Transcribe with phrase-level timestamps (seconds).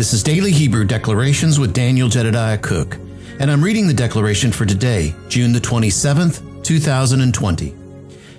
[0.00, 2.96] This is Daily Hebrew Declarations with Daniel Jedediah Cook,
[3.38, 7.74] and I'm reading the declaration for today, June the 27th, 2020.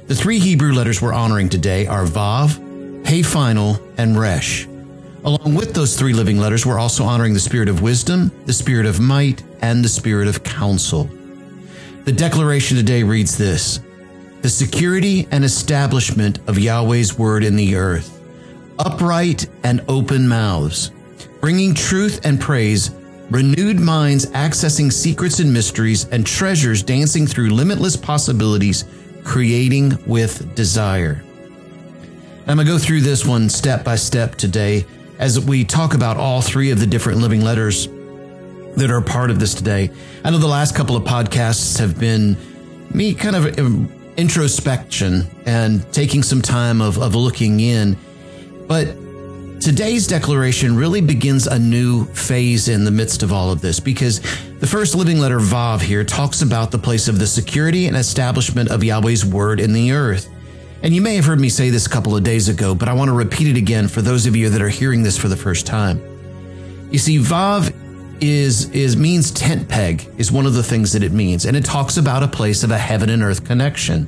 [0.07, 4.65] The three Hebrew letters we're honoring today are Vav, Pei Final, and Resh.
[5.23, 8.87] Along with those three living letters, we're also honoring the spirit of wisdom, the spirit
[8.87, 11.11] of might, and the spirit of counsel.
[12.05, 13.82] The declaration today reads this
[14.41, 18.19] The security and establishment of Yahweh's word in the earth,
[18.79, 20.89] upright and open mouths,
[21.41, 22.91] bringing truth and praise,
[23.31, 28.86] renewed minds accessing secrets and mysteries, and treasures dancing through limitless possibilities,
[29.23, 31.23] creating with desire.
[32.47, 34.85] I'm going to go through this one step by step today
[35.19, 37.88] as we talk about all three of the different living letters
[38.75, 39.91] that are part of this today.
[40.23, 42.38] I know the last couple of podcasts have been
[42.94, 47.97] me kind of um, introspection and taking some time of, of looking in.
[48.67, 48.95] But
[49.61, 54.19] today's declaration really begins a new phase in the midst of all of this because
[54.59, 58.71] the first living letter, Vav, here talks about the place of the security and establishment
[58.71, 60.29] of Yahweh's word in the earth.
[60.81, 62.93] And you may have heard me say this a couple of days ago, but I
[62.93, 65.37] want to repeat it again for those of you that are hearing this for the
[65.37, 66.01] first time.
[66.89, 67.71] You see, Vav
[68.19, 71.65] is is means tent peg is one of the things that it means, and it
[71.65, 74.07] talks about a place of a heaven and earth connection.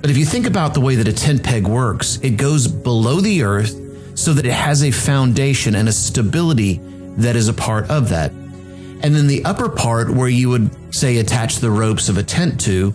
[0.00, 3.20] But if you think about the way that a tent peg works, it goes below
[3.20, 3.78] the earth
[4.14, 6.80] so that it has a foundation and a stability
[7.16, 8.30] that is a part of that.
[8.30, 12.60] And then the upper part where you would say attach the ropes of a tent
[12.62, 12.94] to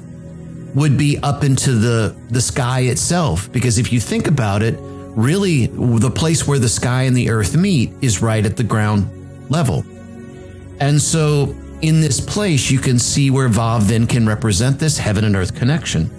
[0.74, 3.52] would be up into the, the sky itself.
[3.52, 7.56] Because if you think about it, really the place where the sky and the earth
[7.58, 9.84] meet is right at the ground level.
[10.80, 15.26] And so in this place, you can see where Vav then can represent this heaven
[15.26, 16.12] and earth connection.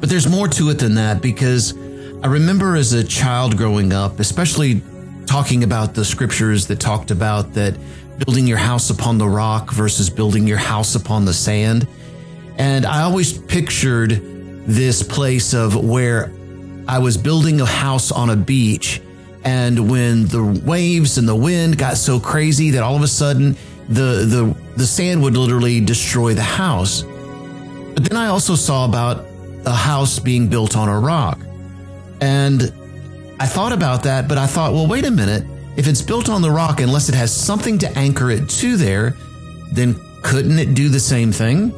[0.00, 1.72] But there's more to it than that because
[2.22, 4.82] I remember as a child growing up, especially
[5.26, 7.76] talking about the scriptures that talked about that
[8.18, 11.86] building your house upon the rock versus building your house upon the sand.
[12.58, 14.22] And I always pictured
[14.66, 16.32] this place of where
[16.88, 19.02] I was building a house on a beach.
[19.44, 23.56] And when the waves and the wind got so crazy that all of a sudden
[23.88, 27.02] the, the, the sand would literally destroy the house.
[27.02, 29.26] But then I also saw about
[29.66, 31.38] a house being built on a rock.
[32.20, 32.72] And
[33.38, 35.44] I thought about that, but I thought, well, wait a minute.
[35.76, 39.14] If it's built on the rock, unless it has something to anchor it to there,
[39.72, 41.70] then couldn't it do the same thing?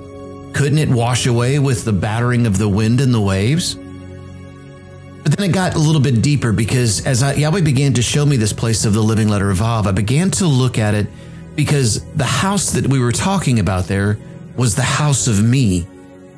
[0.52, 3.74] Couldn't it wash away with the battering of the wind and the waves?
[3.74, 8.24] But then it got a little bit deeper because as I, Yahweh began to show
[8.24, 11.06] me this place of the living letter of Vav, I began to look at it
[11.54, 14.18] because the house that we were talking about there
[14.56, 15.86] was the house of me,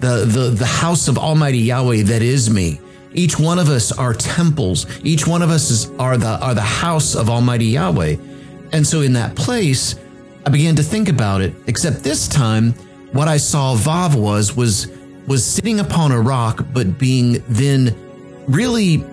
[0.00, 2.81] the, the, the house of Almighty Yahweh that is me.
[3.12, 4.87] Each one of us are temples.
[5.04, 8.16] Each one of us is, are the, are the house of Almighty Yahweh.
[8.72, 9.97] And so in that place,
[10.47, 12.72] I began to think about it, except this time,
[13.12, 14.87] what I saw Vav was was
[15.26, 17.94] was sitting upon a rock, but being then
[18.48, 19.04] really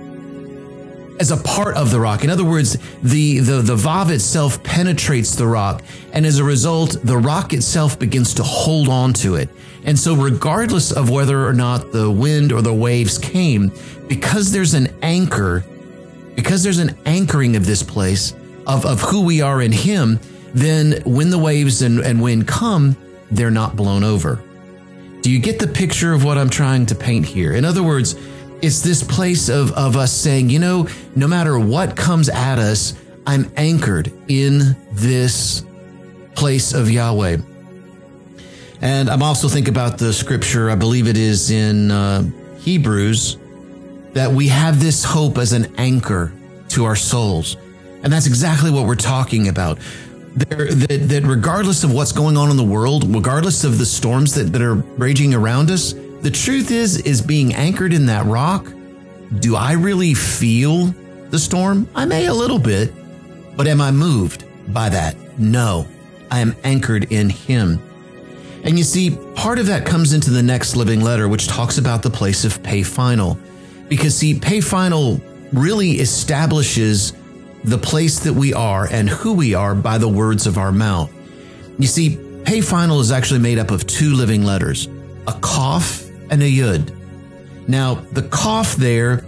[1.19, 2.23] as a part of the rock.
[2.23, 5.83] In other words, the, the, the Vav itself penetrates the rock.
[6.13, 9.49] And as a result, the rock itself begins to hold on to it.
[9.83, 13.71] And so regardless of whether or not the wind or the waves came,
[14.07, 15.63] because there's an anchor,
[16.35, 18.33] because there's an anchoring of this place,
[18.67, 20.19] of, of who we are in Him,
[20.53, 22.95] then when the waves and, and wind come,
[23.31, 24.41] they're not blown over.
[25.21, 27.53] Do you get the picture of what I'm trying to paint here?
[27.53, 28.15] In other words,
[28.61, 32.93] it's this place of, of us saying, you know, no matter what comes at us,
[33.25, 35.65] I'm anchored in this
[36.35, 37.37] place of Yahweh.
[38.81, 42.23] And I'm also thinking about the scripture, I believe it is in uh,
[42.59, 43.37] Hebrews,
[44.13, 46.31] that we have this hope as an anchor
[46.69, 47.57] to our souls.
[48.03, 49.79] And that's exactly what we're talking about
[50.37, 54.35] there, that, that regardless of what's going on in the world, regardless of the storms
[54.35, 58.67] that, that are raging around us, the truth is, is being anchored in that rock.
[59.39, 60.87] Do I really feel
[61.29, 61.87] the storm?
[61.93, 62.93] I may a little bit,
[63.55, 65.15] but am I moved by that?
[65.37, 65.87] No,
[66.31, 67.81] I am anchored in Him.
[68.63, 72.01] And you see, part of that comes into the next living letter, which talks about
[72.01, 73.37] the place of pay final.
[73.87, 75.21] Because see, pay final
[75.53, 77.13] really establishes
[77.63, 81.11] the place that we are and who we are by the words of our mouth.
[81.79, 84.87] You see, pay final is actually made up of two living letters,
[85.27, 86.93] a kaf and a yud.
[87.67, 89.25] Now, the kaf there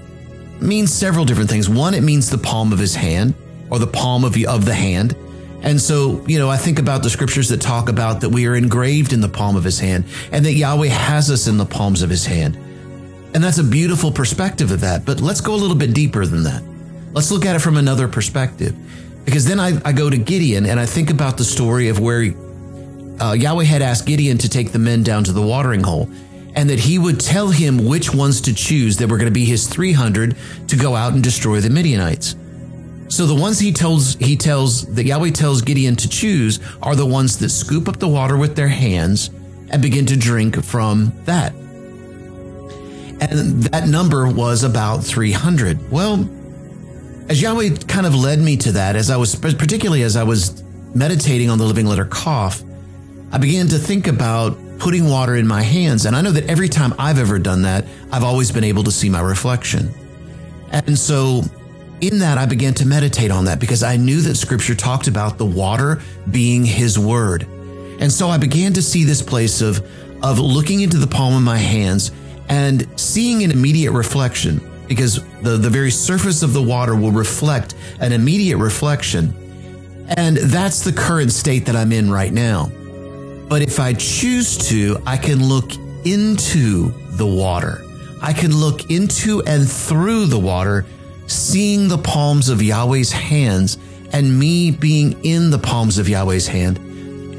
[0.62, 1.70] means several different things.
[1.70, 3.34] One, it means the palm of his hand
[3.70, 5.16] or the palm of, of the hand.
[5.62, 8.56] And so, you know, I think about the scriptures that talk about that we are
[8.56, 12.02] engraved in the palm of his hand and that Yahweh has us in the palms
[12.02, 12.56] of his hand.
[13.36, 15.06] And that's a beautiful perspective of that.
[15.06, 16.64] But let's go a little bit deeper than that.
[17.12, 18.76] Let's look at it from another perspective.
[19.26, 22.34] Because then I, I go to Gideon and I think about the story of where
[23.20, 26.10] uh, Yahweh had asked Gideon to take the men down to the watering hole
[26.60, 29.46] and that he would tell him which ones to choose that were going to be
[29.46, 30.36] his 300
[30.68, 32.36] to go out and destroy the Midianites.
[33.08, 37.06] So the ones he tells he tells that Yahweh tells Gideon to choose are the
[37.06, 39.30] ones that scoop up the water with their hands
[39.70, 41.54] and begin to drink from that.
[43.22, 45.90] And that number was about 300.
[45.90, 46.30] Well,
[47.30, 50.62] as Yahweh kind of led me to that, as I was particularly as I was
[50.94, 52.62] meditating on the living letter Kaf,
[53.32, 56.06] I began to think about putting water in my hands.
[56.06, 58.92] And I know that every time I've ever done that, I've always been able to
[58.92, 59.90] see my reflection.
[60.72, 61.44] And so
[62.02, 65.38] in that, I began to meditate on that because I knew that scripture talked about
[65.38, 67.44] the water being his word.
[68.00, 69.86] And so I began to see this place of,
[70.24, 72.12] of looking into the palm of my hands
[72.48, 77.76] and seeing an immediate reflection because the, the very surface of the water will reflect
[78.00, 79.34] an immediate reflection.
[80.18, 82.72] And that's the current state that I'm in right now.
[83.50, 85.72] But if I choose to, I can look
[86.06, 87.84] into the water.
[88.22, 90.86] I can look into and through the water,
[91.26, 93.78] seeing the palms of Yahweh's hands
[94.14, 96.78] and me being in the palms of Yahweh's hand.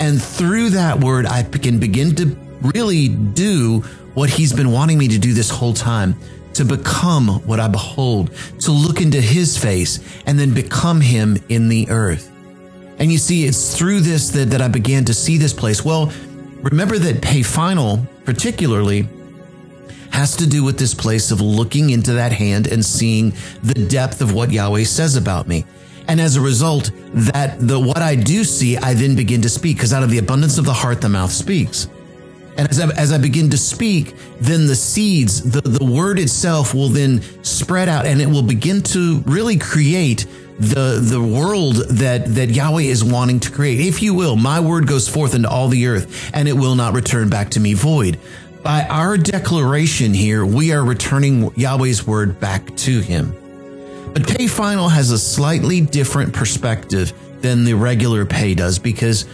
[0.01, 3.81] And through that word, I can begin to really do
[4.15, 6.17] what he's been wanting me to do this whole time
[6.55, 8.31] to become what I behold,
[8.61, 12.31] to look into his face and then become him in the earth.
[13.01, 15.83] And you see, it's through this that, that I began to see this place.
[15.83, 16.13] Well,
[16.63, 19.09] remember that pay final, particularly,
[20.13, 23.33] has to do with this place of looking into that hand and seeing
[23.63, 25.65] the depth of what Yahweh says about me.
[26.09, 29.79] And as a result, that the what I do see, I then begin to speak,
[29.79, 31.89] because out of the abundance of the heart, the mouth speaks.
[32.59, 36.75] And as I, as I begin to speak, then the seeds, the, the word itself
[36.75, 40.27] will then spread out and it will begin to really create
[40.61, 43.81] the the world that that Yahweh is wanting to create.
[43.81, 46.95] If you will, my word goes forth into all the earth, and it will not
[46.95, 48.19] return back to me void.
[48.63, 53.35] By our declaration here, we are returning Yahweh's word back to him.
[54.13, 59.25] But pay final has a slightly different perspective than the regular pay does because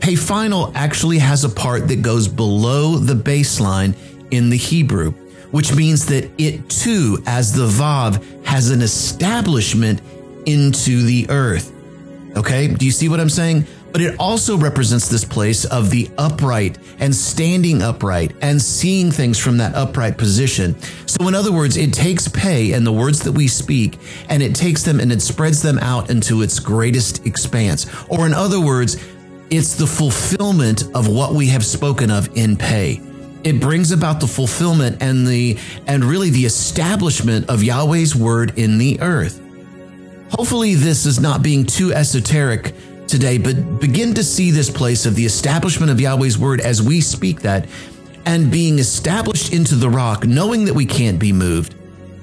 [0.00, 3.94] pay final actually has a part that goes below the baseline
[4.32, 5.12] in the Hebrew,
[5.52, 10.00] which means that it too, as the Vav, has an establishment
[10.46, 11.72] into the earth.
[12.36, 13.66] Okay, do you see what I'm saying?
[13.92, 19.38] But it also represents this place of the upright and standing upright and seeing things
[19.38, 20.78] from that upright position.
[21.06, 23.98] So, in other words, it takes pay and the words that we speak
[24.28, 27.86] and it takes them and it spreads them out into its greatest expanse.
[28.10, 29.02] Or, in other words,
[29.48, 33.00] it's the fulfillment of what we have spoken of in pay.
[33.44, 35.56] It brings about the fulfillment and the
[35.86, 39.40] and really the establishment of Yahweh's word in the earth.
[40.30, 42.74] Hopefully, this is not being too esoteric
[43.06, 47.00] today, but begin to see this place of the establishment of Yahweh's word as we
[47.00, 47.68] speak that
[48.24, 51.76] and being established into the rock, knowing that we can't be moved,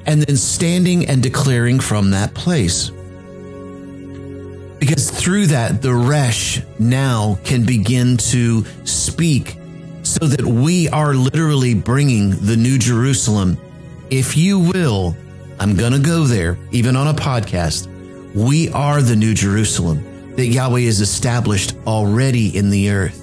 [0.05, 2.89] and then standing and declaring from that place.
[4.79, 9.57] Because through that, the Resh now can begin to speak
[10.03, 13.57] so that we are literally bringing the New Jerusalem.
[14.09, 15.15] If you will,
[15.57, 17.87] I'm going to go there, even on a podcast
[18.33, 23.21] we are the New Jerusalem that Yahweh has established already in the earth.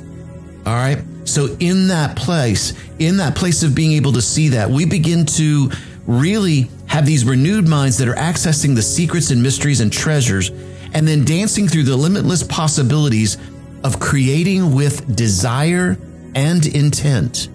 [0.66, 1.02] All right.
[1.24, 5.26] So in that place, in that place of being able to see that, we begin
[5.26, 5.70] to
[6.06, 10.50] really have these renewed minds that are accessing the secrets and mysteries and treasures
[10.92, 13.36] and then dancing through the limitless possibilities
[13.84, 15.96] of creating with desire
[16.34, 17.48] and intent.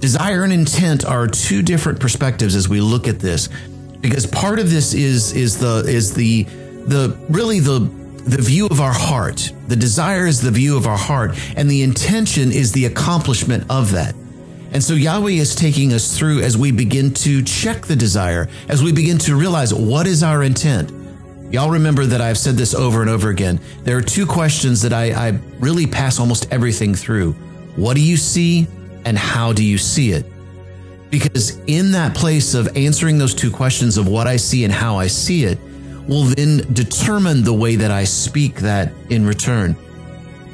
[0.00, 3.48] Desire and intent are two different perspectives as we look at this
[4.00, 6.44] because part of this is is the is the
[6.86, 7.80] the really the
[8.24, 9.52] the view of our heart.
[9.68, 13.92] The desire is the view of our heart, and the intention is the accomplishment of
[13.92, 14.14] that.
[14.72, 18.82] And so Yahweh is taking us through as we begin to check the desire, as
[18.82, 20.92] we begin to realize what is our intent.
[21.52, 23.58] Y'all remember that I've said this over and over again.
[23.82, 27.32] There are two questions that I, I really pass almost everything through.
[27.74, 28.68] What do you see
[29.04, 30.24] and how do you see it?
[31.10, 34.96] Because in that place of answering those two questions of what I see and how
[34.96, 35.58] I see it
[36.06, 39.76] will then determine the way that I speak that in return.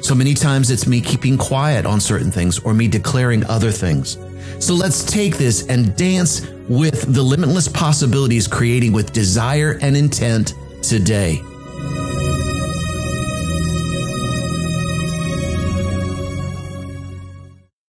[0.01, 4.17] So many times it's me keeping quiet on certain things or me declaring other things.
[4.59, 10.53] So let's take this and dance with the limitless possibilities creating with desire and intent
[10.81, 11.41] today.